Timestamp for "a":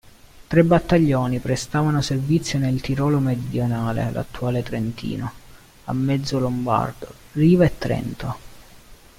5.83-5.93